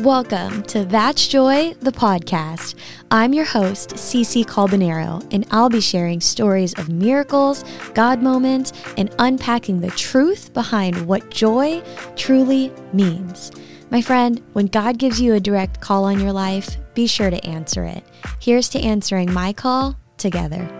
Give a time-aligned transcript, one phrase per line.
[0.00, 2.74] Welcome to That's Joy, the podcast.
[3.10, 9.12] I'm your host, CC Calbanero, and I'll be sharing stories of miracles, God moments, and
[9.18, 11.82] unpacking the truth behind what joy
[12.14, 13.50] truly means.
[13.90, 17.42] My friend, when God gives you a direct call on your life, be sure to
[17.46, 18.04] answer it.
[18.38, 20.75] Here's to answering my call together.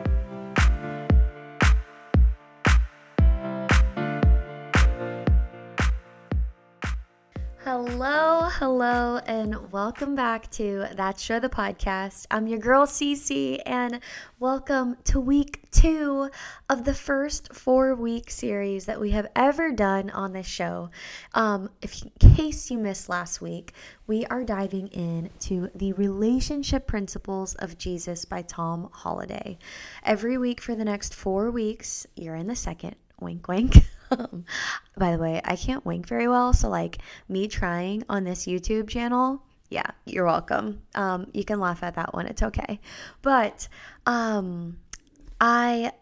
[8.48, 12.26] Hello, and welcome back to That's Joy the podcast.
[12.30, 13.98] I'm your girl CC, and
[14.38, 16.30] welcome to week two
[16.70, 20.90] of the first four week series that we have ever done on this show.
[21.34, 23.72] Um, if in case you missed last week,
[24.06, 29.58] we are diving into the relationship principles of Jesus by Tom Holladay.
[30.04, 32.94] Every week for the next four weeks, you're in the second.
[33.20, 33.74] Wink, wink.
[34.10, 34.44] Um,
[34.96, 38.88] by the way, I can't wink very well, so like me trying on this YouTube
[38.88, 40.82] channel, yeah, you're welcome.
[40.94, 42.80] Um, you can laugh at that one; it's okay.
[43.22, 43.68] But
[44.06, 44.78] um,
[45.40, 45.92] I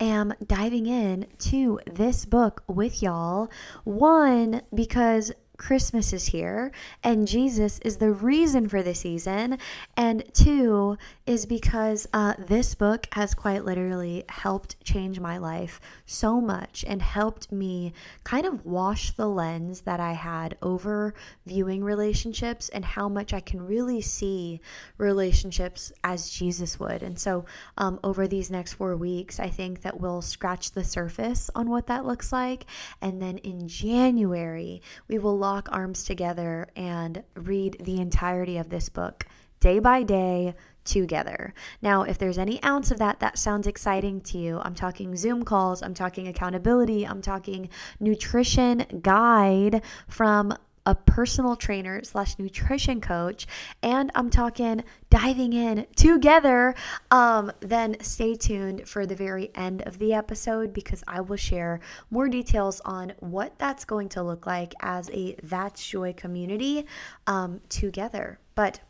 [0.00, 3.50] am diving in to this book with y'all.
[3.84, 9.58] One because Christmas is here and Jesus is the reason for the season.
[9.96, 16.40] And two is because uh, this book has quite literally helped change my life so
[16.40, 17.92] much and helped me
[18.24, 21.14] kind of wash the lens that I had over
[21.46, 24.60] viewing relationships and how much I can really see
[24.98, 27.02] relationships as Jesus would.
[27.02, 27.44] And so,
[27.76, 31.86] um, over these next four weeks, I think that we'll scratch the surface on what
[31.86, 32.66] that looks like.
[33.00, 38.88] And then in January, we will lock arms together and read the entirety of this
[38.88, 39.26] book
[39.60, 41.54] day by day together.
[41.80, 45.44] Now, if there's any ounce of that that sounds exciting to you, I'm talking Zoom
[45.44, 47.68] calls, I'm talking accountability, I'm talking
[48.00, 50.52] nutrition guide from
[50.86, 53.46] a personal trainer slash nutrition coach,
[53.82, 56.74] and I'm talking diving in together,
[57.10, 61.80] um, then stay tuned for the very end of the episode because I will share
[62.10, 66.86] more details on what that's going to look like as a That's Joy community
[67.26, 68.38] um, together.
[68.54, 68.80] But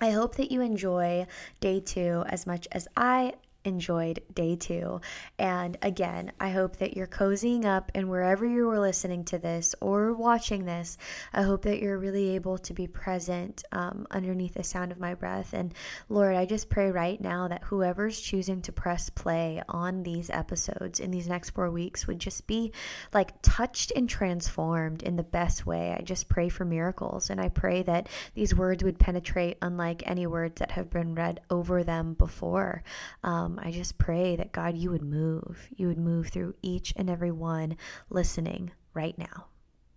[0.00, 1.26] I hope that you enjoy
[1.60, 3.34] day two as much as I
[3.64, 5.00] enjoyed day two.
[5.38, 9.74] And again, I hope that you're cozying up and wherever you were listening to this
[9.80, 10.96] or watching this,
[11.32, 15.14] I hope that you're really able to be present um, underneath the sound of my
[15.14, 15.52] breath.
[15.52, 15.74] And
[16.08, 21.00] Lord, I just pray right now that whoever's choosing to press play on these episodes
[21.00, 22.72] in these next four weeks would just be
[23.12, 25.94] like touched and transformed in the best way.
[25.98, 30.26] I just pray for miracles and I pray that these words would penetrate unlike any
[30.26, 32.82] words that have been read over them before.
[33.22, 35.68] Um, um, I just pray that God, you would move.
[35.76, 37.76] You would move through each and every one
[38.08, 39.46] listening right now.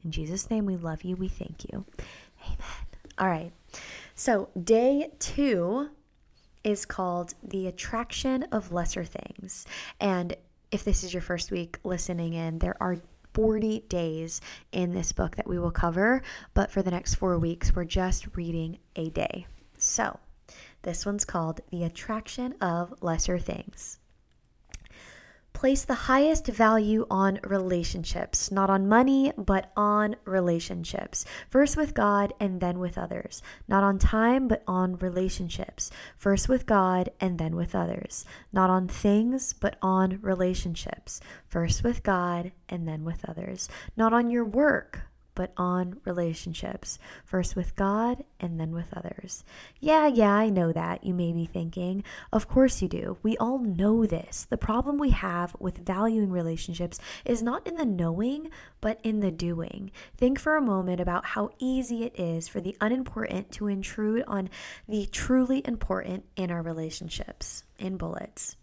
[0.04, 1.16] In Jesus' name, we love you.
[1.16, 1.86] We thank you.
[2.46, 2.58] Amen.
[3.18, 3.52] All right.
[4.16, 5.90] So, day two
[6.64, 9.66] is called The Attraction of Lesser Things.
[10.00, 10.36] And
[10.72, 12.98] if this is your first week listening in, there are
[13.34, 16.22] 40 days in this book that we will cover,
[16.54, 19.48] but for the next four weeks, we're just reading a day.
[19.78, 20.20] So,
[20.84, 24.00] this one's called The Attraction of Lesser Things.
[25.54, 31.26] Place the highest value on relationships, not on money, but on relationships.
[31.50, 33.42] First with God and then with others.
[33.68, 35.90] Not on time, but on relationships.
[36.18, 38.26] First with God and then with others.
[38.52, 41.22] Not on things, but on relationships.
[41.48, 43.70] First with God and then with others.
[43.96, 45.02] Not on your work,
[45.36, 49.44] but on relationships, first with God and then with others.
[49.80, 52.04] Yeah, yeah, I know that, you may be thinking.
[52.32, 53.18] Of course you do.
[53.24, 54.46] We all know this.
[54.50, 58.50] The problem we have with valuing relationships is not in the knowing,
[58.82, 59.92] but in the doing.
[60.18, 64.50] Think for a moment about how easy it is for the unimportant to intrude on
[64.88, 67.64] the truly important in our relationships.
[67.80, 68.56] In bullets.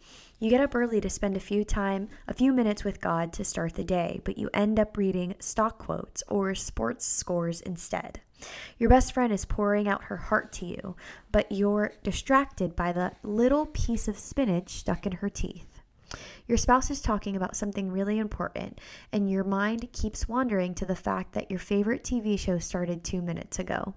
[0.42, 3.44] You get up early to spend a few time, a few minutes with God to
[3.44, 8.20] start the day, but you end up reading stock quotes or sports scores instead.
[8.78, 10.97] Your best friend is pouring out her heart to you,
[11.30, 15.69] but you're distracted by the little piece of spinach stuck in her teeth.
[16.47, 18.80] Your spouse is talking about something really important,
[19.12, 23.22] and your mind keeps wandering to the fact that your favorite TV show started two
[23.22, 23.95] minutes ago.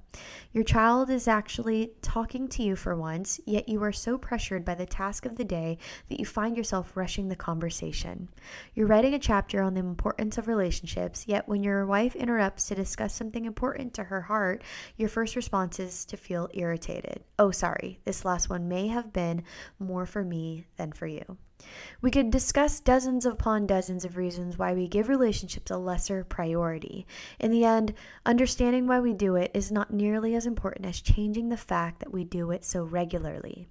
[0.51, 4.75] Your child is actually talking to you for once, yet you are so pressured by
[4.75, 5.80] the task of the day
[6.10, 8.30] that you find yourself rushing the conversation.
[8.75, 12.75] You're writing a chapter on the importance of relationships, yet when your wife interrupts to
[12.75, 14.62] discuss something important to her heart,
[14.95, 17.24] your first response is to feel irritated.
[17.39, 19.44] Oh, sorry, this last one may have been
[19.80, 21.38] more for me than for you.
[22.01, 27.06] We could discuss dozens upon dozens of reasons why we give relationships a lesser priority.
[27.39, 27.94] In the end,
[28.25, 32.13] understanding why we do it is not nearly as important as changing the fact that
[32.13, 33.68] we do it so regularly.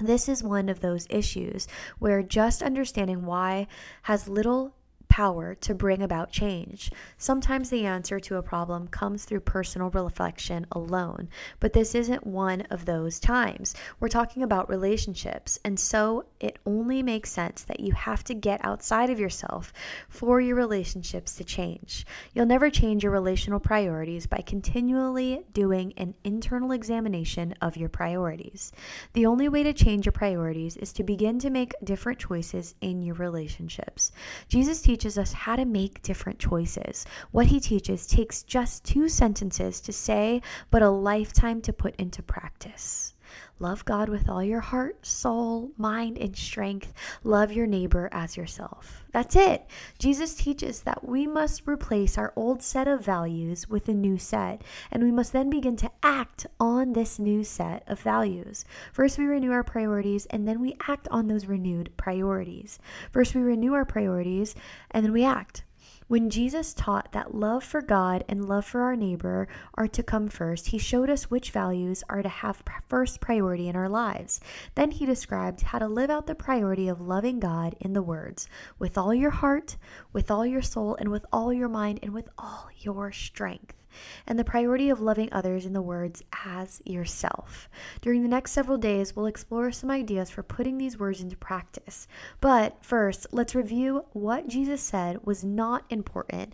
[0.00, 1.66] This is one of those issues
[1.98, 3.66] where just understanding why
[4.02, 4.74] has little
[5.18, 6.92] power to bring about change.
[7.16, 11.28] Sometimes the answer to a problem comes through personal reflection alone,
[11.58, 13.74] but this isn't one of those times.
[13.98, 18.64] We're talking about relationships, and so it only makes sense that you have to get
[18.64, 19.72] outside of yourself
[20.08, 22.06] for your relationships to change.
[22.32, 28.70] You'll never change your relational priorities by continually doing an internal examination of your priorities.
[29.14, 33.02] The only way to change your priorities is to begin to make different choices in
[33.02, 34.12] your relationships.
[34.46, 37.06] Jesus teaches teaches us how to make different choices.
[37.30, 42.22] What he teaches takes just two sentences to say, but a lifetime to put into
[42.22, 43.14] practice.
[43.58, 46.92] Love God with all your heart, soul, mind, and strength.
[47.24, 49.04] Love your neighbor as yourself.
[49.12, 49.66] That's it.
[49.98, 54.62] Jesus teaches that we must replace our old set of values with a new set,
[54.92, 58.64] and we must then begin to act on this new set of values.
[58.92, 62.78] First, we renew our priorities, and then we act on those renewed priorities.
[63.10, 64.54] First, we renew our priorities,
[64.90, 65.64] and then we act.
[66.08, 70.28] When Jesus taught that love for God and love for our neighbor are to come
[70.28, 74.40] first, he showed us which values are to have first priority in our lives.
[74.74, 78.48] Then he described how to live out the priority of loving God in the words
[78.78, 79.76] with all your heart,
[80.10, 83.77] with all your soul, and with all your mind, and with all your strength
[84.26, 87.68] and the priority of loving others in the words as yourself.
[88.00, 92.06] During the next several days, we'll explore some ideas for putting these words into practice.
[92.40, 96.52] But first, let's review what Jesus said was not important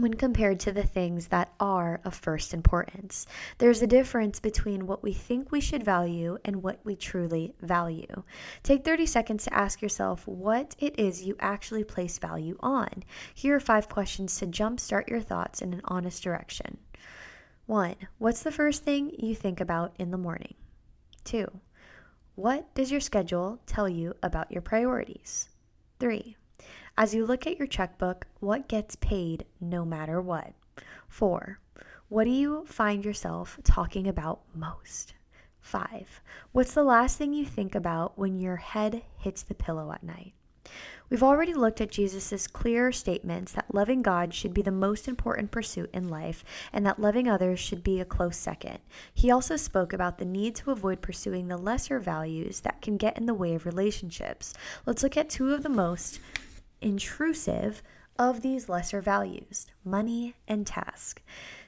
[0.00, 3.26] when compared to the things that are of first importance.
[3.58, 8.22] There's a difference between what we think we should value and what we truly value.
[8.62, 13.04] Take 30 seconds to ask yourself what it is you actually place value on.
[13.34, 16.78] Here are five questions to jumpstart your thoughts in an honest direction.
[17.66, 20.54] One, what's the first thing you think about in the morning?
[21.24, 21.46] Two,
[22.34, 25.48] what does your schedule tell you about your priorities?
[25.98, 26.36] Three,
[26.96, 30.52] as you look at your checkbook, what gets paid no matter what?
[31.08, 31.60] Four,
[32.08, 35.14] what do you find yourself talking about most?
[35.60, 36.20] Five,
[36.52, 40.32] what's the last thing you think about when your head hits the pillow at night?
[41.08, 45.50] We've already looked at Jesus' clear statements that loving God should be the most important
[45.50, 48.78] pursuit in life and that loving others should be a close second.
[49.12, 53.18] He also spoke about the need to avoid pursuing the lesser values that can get
[53.18, 54.54] in the way of relationships.
[54.86, 56.20] Let's look at two of the most
[56.80, 57.82] intrusive
[58.18, 61.22] of these lesser values money and task.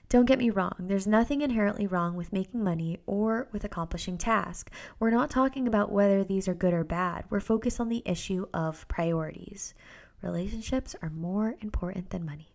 [0.09, 4.71] Don't get me wrong, there's nothing inherently wrong with making money or with accomplishing task.
[5.01, 7.25] We're not talking about whether these are good or bad.
[7.31, 9.73] We're focused on the issue of priorities.
[10.21, 12.53] Relationships are more important than money.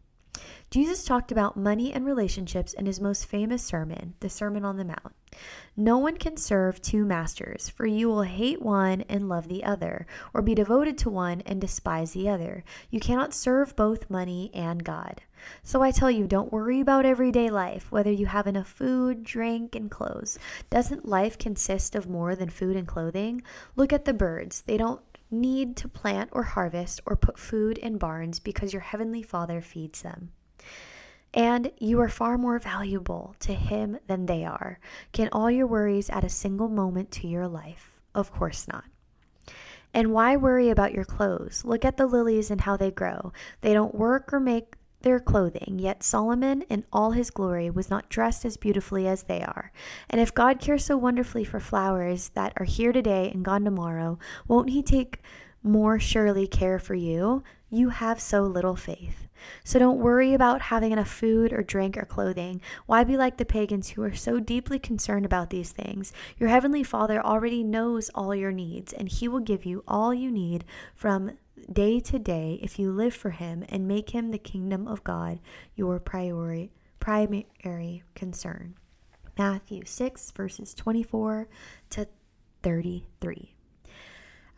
[0.69, 4.85] Jesus talked about money and relationships in his most famous sermon, the Sermon on the
[4.85, 5.15] Mount.
[5.75, 10.07] No one can serve two masters, for you will hate one and love the other,
[10.33, 12.63] or be devoted to one and despise the other.
[12.89, 15.21] You cannot serve both money and God.
[15.63, 19.75] So I tell you, don't worry about everyday life, whether you have enough food, drink,
[19.75, 20.39] and clothes.
[20.69, 23.43] Doesn't life consist of more than food and clothing?
[23.75, 24.61] Look at the birds.
[24.61, 29.21] They don't need to plant or harvest or put food in barns because your heavenly
[29.21, 30.31] Father feeds them.
[31.33, 34.79] And you are far more valuable to Him than they are.
[35.11, 37.99] Can all your worries add a single moment to your life?
[38.15, 38.85] Of course not.
[39.93, 41.63] And why worry about your clothes?
[41.65, 43.31] Look at the lilies and how they grow.
[43.61, 48.09] They don't work or make their clothing, yet Solomon in all his glory was not
[48.09, 49.71] dressed as beautifully as they are.
[50.09, 54.17] And if God cares so wonderfully for flowers that are here today and gone tomorrow,
[54.47, 55.21] won't he take
[55.63, 57.43] more surely care for you?
[57.69, 59.26] You have so little faith.
[59.63, 62.61] So don't worry about having enough food or drink or clothing.
[62.85, 66.13] Why be like the pagans who are so deeply concerned about these things?
[66.37, 70.31] Your heavenly Father already knows all your needs, and He will give you all you
[70.31, 70.65] need
[70.95, 71.37] from
[71.71, 75.39] day to day if you live for Him and make Him the kingdom of God
[75.75, 78.75] your priori, primary concern.
[79.37, 81.47] Matthew 6, verses 24
[81.91, 82.07] to
[82.63, 83.56] 33.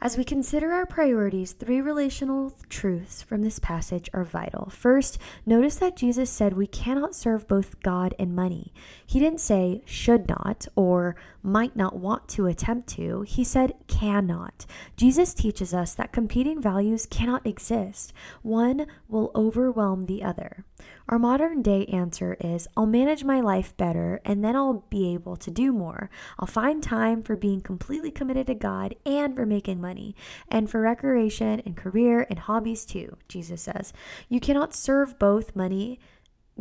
[0.02, 4.70] As we consider our priorities, three relational truths from this passage are vital.
[4.70, 8.72] First, notice that Jesus said we cannot serve both God and money.
[9.06, 13.22] He didn't say should not or might not want to attempt to.
[13.22, 14.66] He said cannot.
[14.98, 20.66] Jesus teaches us that competing values cannot exist, one will overwhelm the other.
[21.08, 25.36] Our modern day answer is I'll manage my life better and then I'll be able
[25.38, 26.10] to do more.
[26.38, 30.16] I'll find time for being completely committed to God and for making money
[30.48, 33.92] and for recreation and career and hobbies too, Jesus says.
[34.28, 36.00] You cannot serve both money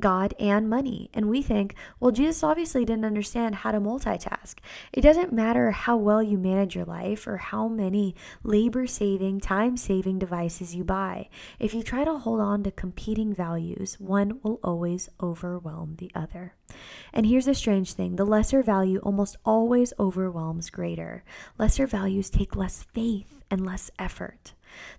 [0.01, 1.11] God and money.
[1.15, 4.57] And we think, well, Jesus obviously didn't understand how to multitask.
[4.93, 9.77] It doesn't matter how well you manage your life or how many labor saving, time
[9.77, 11.29] saving devices you buy.
[11.59, 16.55] If you try to hold on to competing values, one will always overwhelm the other.
[17.13, 21.25] And here's a strange thing the lesser value almost always overwhelms greater.
[21.59, 24.53] Lesser values take less faith and less effort.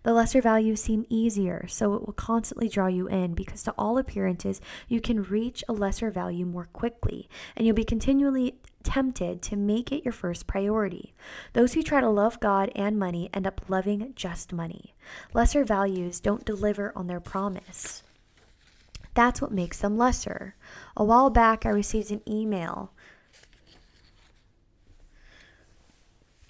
[0.04, 3.98] The lesser values seem easier, so it will constantly draw you in because, to all
[3.98, 9.56] appearances, you can reach a lesser value more quickly, and you'll be continually tempted to
[9.56, 11.14] make it your first priority.
[11.54, 14.96] Those who try to love God and money end up loving just money.
[15.34, 18.04] Lesser values don't deliver on their promise.
[19.14, 20.56] That's what makes them lesser.
[20.96, 22.94] A while back, I received an email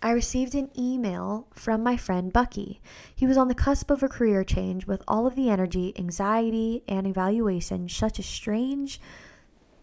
[0.01, 2.79] I received an email from my friend Bucky.
[3.13, 6.83] He was on the cusp of a career change with all of the energy, anxiety,
[6.87, 9.01] and evaluation such a strange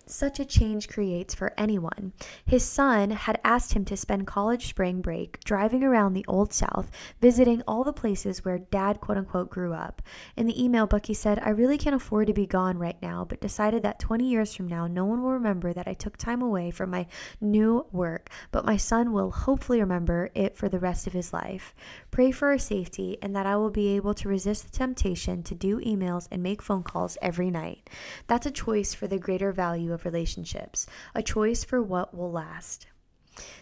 [0.08, 2.12] such a change creates for anyone.
[2.44, 6.90] His son had asked him to spend college spring break driving around the Old South,
[7.20, 10.02] visiting all the places where dad, quote unquote, grew up.
[10.36, 13.40] In the email, Bucky said, I really can't afford to be gone right now, but
[13.40, 16.70] decided that 20 years from now, no one will remember that I took time away
[16.70, 17.06] from my
[17.40, 21.74] new work, but my son will hopefully remember it for the rest of his life.
[22.10, 25.54] Pray for our safety and that I will be able to resist the temptation to
[25.54, 27.90] do emails and make phone calls every night.
[28.26, 30.86] That's a choice for the greater value of relationships,
[31.16, 32.86] a choice for what will last.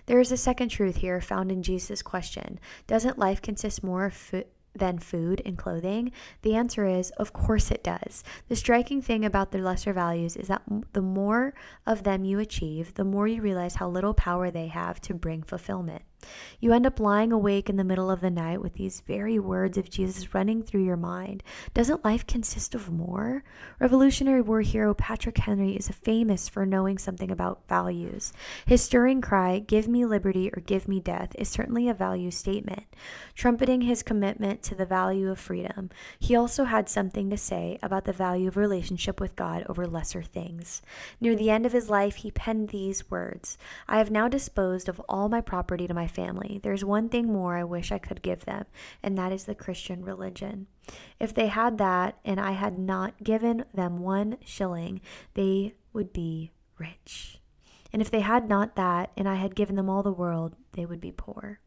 [0.06, 4.14] There is a second truth here found in Jesus' question Doesn't life consist more of
[4.14, 4.44] food?
[4.74, 6.10] than food and clothing?
[6.42, 8.24] The answer is, of course it does.
[8.48, 10.62] The striking thing about their lesser values is that
[10.92, 11.54] the more
[11.86, 15.42] of them you achieve, the more you realize how little power they have to bring
[15.42, 16.02] fulfillment.
[16.60, 19.76] You end up lying awake in the middle of the night with these very words
[19.76, 21.42] of Jesus running through your mind.
[21.74, 23.44] Doesn't life consist of more?
[23.78, 28.32] Revolutionary War hero Patrick Henry is famous for knowing something about values.
[28.66, 32.84] His stirring cry, Give me liberty or give me death, is certainly a value statement,
[33.34, 35.90] trumpeting his commitment to the value of freedom.
[36.18, 40.22] He also had something to say about the value of relationship with God over lesser
[40.22, 40.82] things.
[41.20, 45.00] Near the end of his life, he penned these words I have now disposed of
[45.08, 46.60] all my property to my family.
[46.62, 48.64] There's one thing more I wish I could give them,
[49.02, 50.66] and that is the Christian religion.
[51.18, 55.00] If they had that and I had not given them one shilling,
[55.34, 57.40] they would be rich.
[57.92, 60.84] And if they had not that and I had given them all the world, they
[60.84, 61.60] would be poor.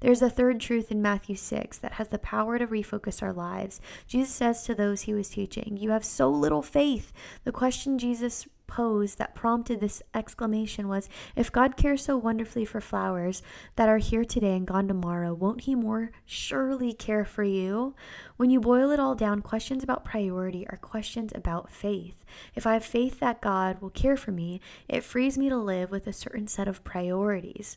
[0.00, 3.80] There's a third truth in Matthew 6 that has the power to refocus our lives.
[4.06, 7.12] Jesus says to those he was teaching, You have so little faith.
[7.44, 12.80] The question Jesus pose that prompted this exclamation was If God cares so wonderfully for
[12.80, 13.42] flowers
[13.76, 17.94] that are here today and gone tomorrow, won't He more surely care for you?
[18.38, 22.24] When you boil it all down, questions about priority are questions about faith.
[22.54, 25.90] If I have faith that God will care for me, it frees me to live
[25.90, 27.76] with a certain set of priorities.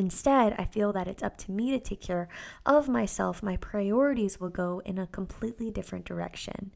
[0.00, 2.28] Instead, I feel that it's up to me to take care
[2.64, 3.42] of myself.
[3.42, 6.72] My priorities will go in a completely different direction.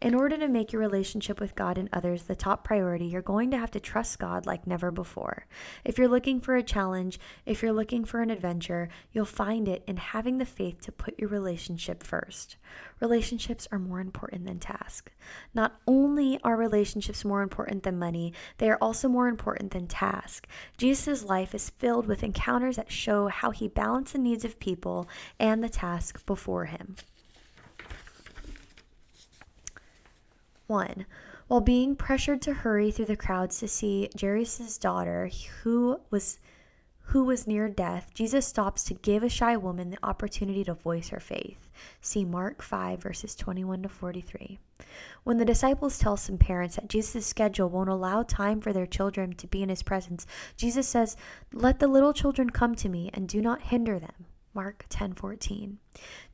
[0.00, 3.50] In order to make your relationship with God and others the top priority, you're going
[3.50, 5.46] to have to trust God like never before.
[5.84, 9.84] If you're looking for a challenge, if you're looking for an adventure, you'll find it
[9.86, 12.56] in having the faith to put your relationship first.
[13.00, 15.12] Relationships are more important than tasks.
[15.52, 20.48] Not only are relationships more important than money, they are also more important than tasks.
[20.78, 25.08] Jesus' life is filled with encounters that show how he balanced the needs of people
[25.38, 26.96] and the task before him.
[30.66, 31.06] 1.
[31.48, 35.30] While being pressured to hurry through the crowds to see Jairus' daughter,
[35.62, 36.38] who was
[37.06, 41.08] who was near death, Jesus stops to give a shy woman the opportunity to voice
[41.08, 41.61] her faith.
[42.00, 44.58] See Mark 5, verses 21 to 43.
[45.24, 49.34] When the disciples tell some parents that Jesus' schedule won't allow time for their children
[49.34, 50.26] to be in his presence,
[50.56, 51.16] Jesus says,
[51.52, 54.26] Let the little children come to me and do not hinder them.
[54.54, 55.78] Mark 10:14.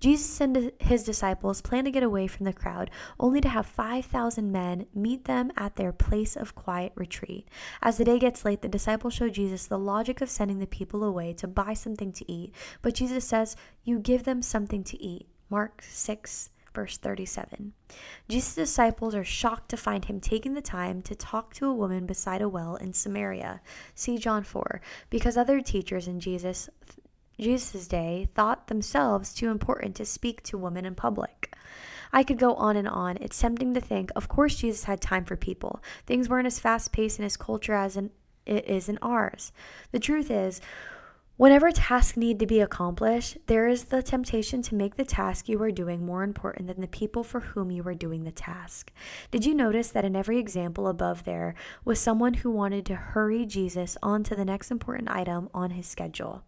[0.01, 4.51] Jesus and his disciples plan to get away from the crowd, only to have 5,000
[4.51, 7.49] men meet them at their place of quiet retreat.
[7.81, 11.05] As the day gets late, the disciples show Jesus the logic of sending the people
[11.05, 15.29] away to buy something to eat, but Jesus says, "You give them something to eat."
[15.49, 17.73] Mark 6 verse 37.
[18.29, 22.07] Jesus' disciples are shocked to find him taking the time to talk to a woman
[22.07, 23.61] beside a well in Samaria.
[23.95, 24.81] See John 4.
[25.11, 26.69] Because other teachers in Jesus
[27.41, 31.55] Jesus' day thought themselves too important to speak to women in public.
[32.13, 33.19] I could go on and on.
[33.21, 35.83] It's tempting to think, of course, Jesus had time for people.
[36.07, 38.11] Things weren't as fast paced in his culture as in,
[38.47, 39.53] it is in ours.
[39.93, 40.61] The truth is,
[41.39, 45.63] Whenever tasks need to be accomplished, there is the temptation to make the task you
[45.63, 48.93] are doing more important than the people for whom you are doing the task.
[49.31, 51.55] Did you notice that in every example above there
[51.85, 55.87] was someone who wanted to hurry Jesus on to the next important item on his
[55.87, 56.43] schedule?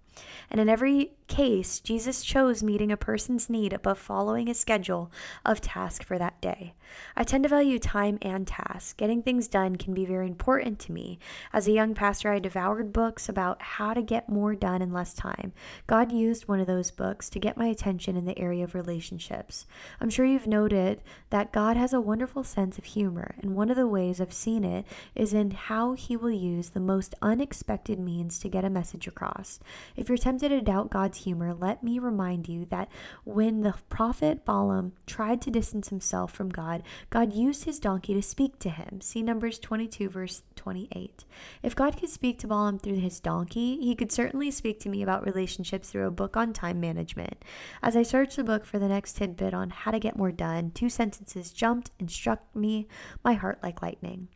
[0.50, 5.10] And in every case, Jesus chose meeting a person's need above following a schedule
[5.44, 6.74] of task for that day.
[7.16, 8.96] I tend to value time and task.
[8.96, 11.20] Getting things done can be very important to me.
[11.52, 15.14] As a young pastor, I devoured books about how to get more done in less
[15.14, 15.52] time.
[15.86, 19.66] God used one of those books to get my attention in the area of relationships.
[20.00, 21.00] I'm sure you've noted
[21.30, 24.64] that God has a wonderful sense of humor, and one of the ways I've seen
[24.64, 24.84] it
[25.14, 29.60] is in how he will use the most unexpected means to get a message across.
[29.94, 32.88] If you're tempted to doubt God's humor, let me remind you that
[33.22, 38.20] when the prophet Balaam tried to distance himself from God, God used his donkey to
[38.20, 39.00] speak to him.
[39.00, 41.24] See Numbers 22, verse 28.
[41.62, 45.00] If God could speak to Balaam through his donkey, he could certainly speak to me
[45.00, 47.44] about relationships through a book on time management.
[47.80, 50.72] As I searched the book for the next tidbit on how to get more done,
[50.72, 52.88] two sentences jumped and struck me,
[53.24, 54.26] my heart like lightning.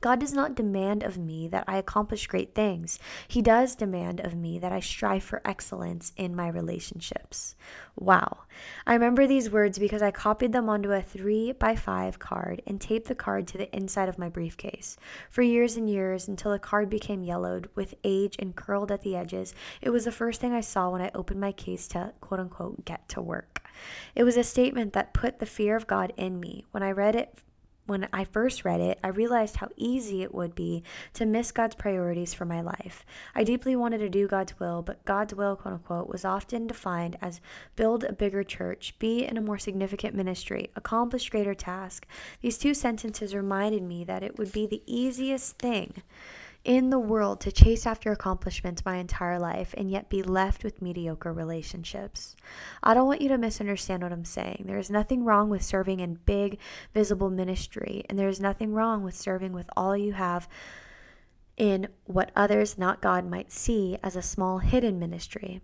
[0.00, 3.00] God does not demand of me that I accomplish great things.
[3.26, 7.56] He does demand of me that I strive for excellence in my relationships.
[7.96, 8.38] Wow.
[8.86, 12.80] I remember these words because I copied them onto a three by five card and
[12.80, 14.96] taped the card to the inside of my briefcase.
[15.30, 19.16] For years and years, until the card became yellowed with age and curled at the
[19.16, 22.38] edges, it was the first thing I saw when I opened my case to quote
[22.40, 23.62] unquote get to work.
[24.14, 26.64] It was a statement that put the fear of God in me.
[26.70, 27.38] When I read it
[27.88, 30.82] when I first read it, I realized how easy it would be
[31.14, 33.06] to miss God's priorities for my life.
[33.34, 37.16] I deeply wanted to do God's will, but God's will, quote unquote, was often defined
[37.22, 37.40] as
[37.76, 42.06] build a bigger church, be in a more significant ministry, accomplish greater task.
[42.42, 46.02] These two sentences reminded me that it would be the easiest thing
[46.68, 50.82] in the world to chase after accomplishments my entire life and yet be left with
[50.82, 52.36] mediocre relationships.
[52.82, 54.64] I don't want you to misunderstand what I'm saying.
[54.66, 56.58] There is nothing wrong with serving in big,
[56.92, 60.46] visible ministry, and there is nothing wrong with serving with all you have
[61.56, 65.62] in what others, not God, might see as a small hidden ministry.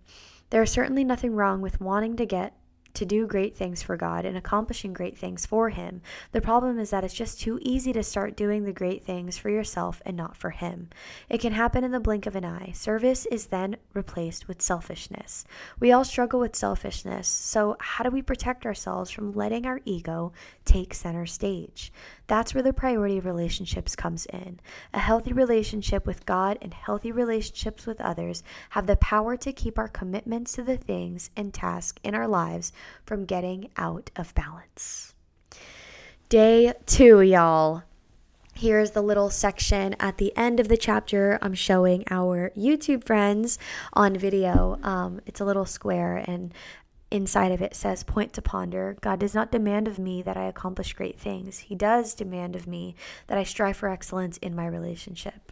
[0.49, 2.57] There is certainly nothing wrong with wanting to get
[2.95, 6.01] to do great things for God and accomplishing great things for Him.
[6.31, 9.49] The problem is that it's just too easy to start doing the great things for
[9.49, 10.89] yourself and not for Him.
[11.29, 12.71] It can happen in the blink of an eye.
[12.73, 15.45] Service is then replaced with selfishness.
[15.79, 20.33] We all struggle with selfishness, so how do we protect ourselves from letting our ego
[20.65, 21.91] take center stage?
[22.27, 24.59] That's where the priority of relationships comes in.
[24.93, 29.77] A healthy relationship with God and healthy relationships with others have the power to keep
[29.77, 32.71] our commitments to the things and tasks in our lives
[33.05, 35.13] from getting out of balance.
[36.29, 37.83] Day two, y'all.
[38.57, 41.37] Here's the little section at the end of the chapter.
[41.41, 43.59] I'm showing our YouTube friends
[43.91, 44.79] on video.
[44.81, 46.53] Um, it's a little square, and
[47.11, 48.97] inside of it says, Point to ponder.
[49.01, 51.59] God does not demand of me that I accomplish great things.
[51.59, 52.95] He does demand of me
[53.27, 55.51] that I strive for excellence in my relationship.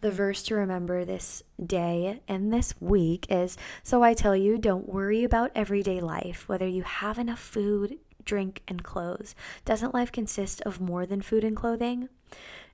[0.00, 4.88] The verse to remember this day and this week is So I tell you, don't
[4.88, 9.34] worry about everyday life, whether you have enough food, drink, and clothes.
[9.66, 12.08] Doesn't life consist of more than food and clothing?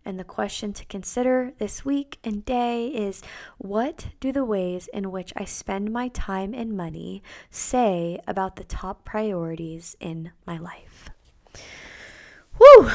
[0.06, 3.22] And the question to consider this week and day is
[3.58, 8.62] what do the ways in which I spend my time and money say about the
[8.62, 11.10] top priorities in my life?
[12.56, 12.92] Whew!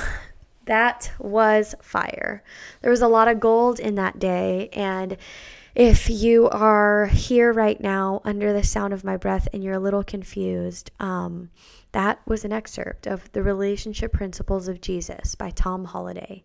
[0.68, 2.46] That was fire.
[2.82, 4.70] There was a lot of gold in that day.
[4.72, 5.18] And
[5.76, 9.80] if you are here right now under the sound of my breath and you're a
[9.80, 11.50] little confused, um,
[11.92, 16.44] that was an excerpt of The Relationship Principles of Jesus by Tom Holladay.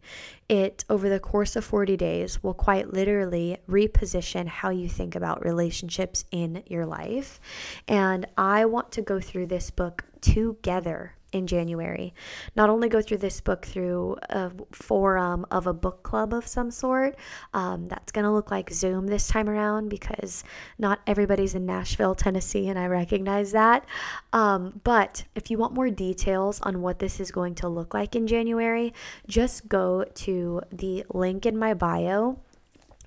[0.48, 5.44] It, over the course of 40 days, will quite literally reposition how you think about
[5.44, 7.40] relationships in your life.
[7.86, 12.14] And I want to go through this book together in January.
[12.56, 16.70] Not only go through this book through a forum of a book club of some
[16.70, 17.16] sort,
[17.54, 20.44] um, that's going to look like Zoom this time around because
[20.78, 23.86] not everybody's in Nashville, Tennessee, and I recognize that.
[24.32, 28.16] Um, but if you want more details on what this is going to look like
[28.16, 28.92] in January,
[29.26, 32.38] just go to the link in my bio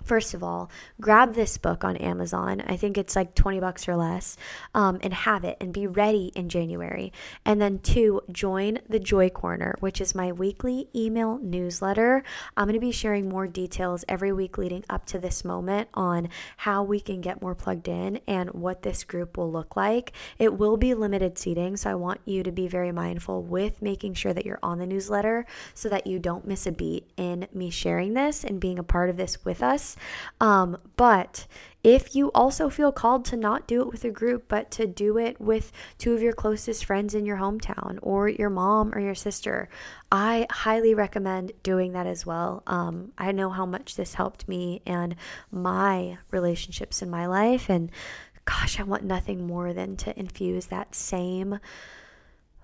[0.10, 2.63] First of all, grab this book on Amazon.
[2.65, 4.38] I think it's like 20 bucks or less,
[4.74, 7.13] um, and have it and be ready in January.
[7.45, 12.24] And then, two, join the Joy Corner, which is my weekly email newsletter.
[12.58, 16.30] I'm going to be sharing more details every week leading up to this moment on
[16.58, 20.13] how we can get more plugged in and what this group will look like.
[20.39, 24.15] It will be limited seating, so I want you to be very mindful with making
[24.15, 25.45] sure that you're on the newsletter
[25.76, 29.12] so that you don't miss a beat in me sharing this and being a part
[29.12, 29.98] of this with us.
[30.40, 31.48] Um, but
[31.84, 35.18] if you also feel called to not do it with a group, but to do
[35.18, 39.16] it with two of your closest friends in your hometown or your mom or your
[39.16, 39.70] sister,
[40.12, 42.64] I highly recommend doing that as well.
[42.68, 45.16] Um, I know how much this helped me and
[45.52, 47.70] my relationships in my life.
[47.70, 47.92] And
[48.44, 51.60] gosh, I want nothing more than to infuse that same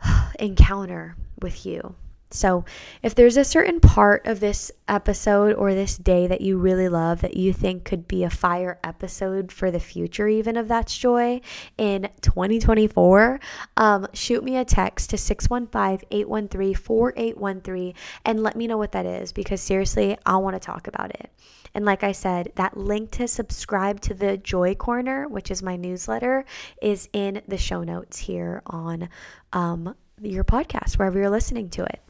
[0.39, 1.95] encounter with you.
[2.35, 2.65] So,
[3.01, 7.21] if there's a certain part of this episode or this day that you really love
[7.21, 11.41] that you think could be a fire episode for the future, even of That's Joy
[11.77, 13.39] in 2024,
[13.77, 17.93] um, shoot me a text to 615 813 4813
[18.25, 21.29] and let me know what that is because seriously, I want to talk about it.
[21.75, 25.75] And like I said, that link to subscribe to the Joy Corner, which is my
[25.75, 26.45] newsletter,
[26.81, 29.09] is in the show notes here on
[29.51, 32.01] um, your podcast, wherever you're listening to it.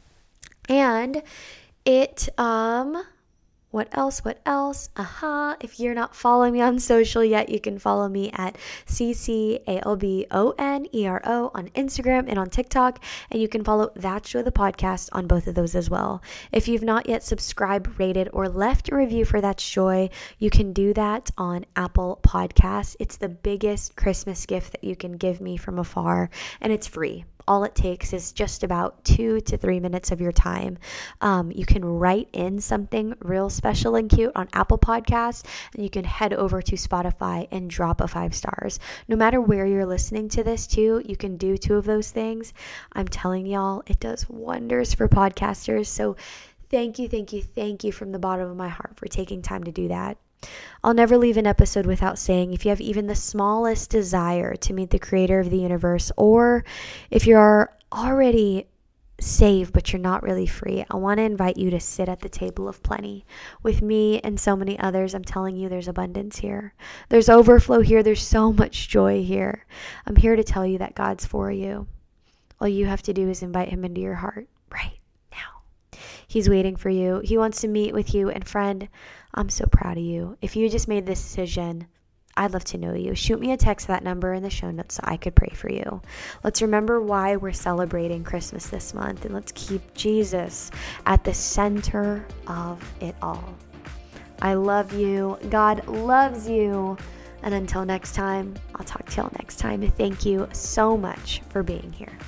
[0.68, 1.22] And
[1.84, 3.02] it, um,
[3.76, 4.24] what else?
[4.24, 4.88] What else?
[4.96, 5.50] Aha.
[5.50, 5.56] Uh-huh.
[5.60, 10.30] If you're not following me on social yet, you can follow me at CCALBONERO
[11.54, 13.04] on Instagram and on TikTok.
[13.30, 16.22] And you can follow That's Joy the podcast on both of those as well.
[16.52, 20.08] If you've not yet subscribed, rated, or left a review for That Joy,
[20.38, 22.96] you can do that on Apple Podcasts.
[22.98, 26.30] It's the biggest Christmas gift that you can give me from afar,
[26.62, 30.32] and it's free all it takes is just about two to three minutes of your
[30.32, 30.78] time.
[31.20, 35.90] Um, you can write in something real special and cute on Apple Podcasts, and you
[35.90, 38.78] can head over to Spotify and drop a five stars.
[39.08, 42.52] No matter where you're listening to this, too, you can do two of those things.
[42.92, 45.86] I'm telling y'all, it does wonders for podcasters.
[45.86, 46.16] So,
[46.70, 49.64] thank you, thank you, thank you from the bottom of my heart for taking time
[49.64, 50.18] to do that.
[50.84, 54.72] I'll never leave an episode without saying if you have even the smallest desire to
[54.72, 56.64] meet the creator of the universe, or
[57.10, 58.66] if you're already
[59.20, 62.28] saved but you're not really free, I want to invite you to sit at the
[62.28, 63.24] table of plenty
[63.62, 65.14] with me and so many others.
[65.14, 66.74] I'm telling you, there's abundance here,
[67.08, 69.64] there's overflow here, there's so much joy here.
[70.06, 71.86] I'm here to tell you that God's for you.
[72.60, 74.98] All you have to do is invite Him into your heart right
[75.32, 75.98] now.
[76.26, 78.30] He's waiting for you, He wants to meet with you.
[78.30, 78.88] And, friend,
[79.34, 80.36] I'm so proud of you.
[80.40, 81.86] If you just made this decision,
[82.36, 83.14] I'd love to know you.
[83.14, 85.70] Shoot me a text that number in the show notes so I could pray for
[85.70, 86.02] you.
[86.44, 90.70] Let's remember why we're celebrating Christmas this month and let's keep Jesus
[91.06, 93.56] at the center of it all.
[94.42, 95.38] I love you.
[95.48, 96.96] God loves you.
[97.42, 99.88] And until next time, I'll talk to y'all next time.
[99.92, 102.18] Thank you so much for being here.